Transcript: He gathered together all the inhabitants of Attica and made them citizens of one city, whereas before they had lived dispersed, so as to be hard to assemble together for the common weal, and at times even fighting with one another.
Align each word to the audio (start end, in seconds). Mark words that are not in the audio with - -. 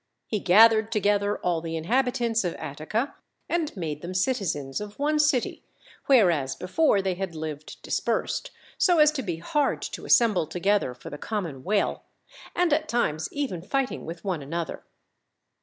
He 0.25 0.39
gathered 0.39 0.91
together 0.91 1.37
all 1.37 1.61
the 1.61 1.77
inhabitants 1.77 2.43
of 2.43 2.55
Attica 2.55 3.13
and 3.47 3.77
made 3.77 4.01
them 4.01 4.15
citizens 4.15 4.81
of 4.81 4.97
one 4.97 5.19
city, 5.19 5.63
whereas 6.07 6.55
before 6.55 7.03
they 7.03 7.13
had 7.13 7.35
lived 7.35 7.79
dispersed, 7.83 8.49
so 8.79 8.97
as 8.97 9.11
to 9.11 9.21
be 9.21 9.35
hard 9.37 9.83
to 9.83 10.05
assemble 10.05 10.47
together 10.47 10.95
for 10.95 11.11
the 11.11 11.19
common 11.19 11.63
weal, 11.63 12.01
and 12.55 12.73
at 12.73 12.89
times 12.89 13.29
even 13.31 13.61
fighting 13.61 14.03
with 14.07 14.23
one 14.25 14.41
another. 14.41 14.83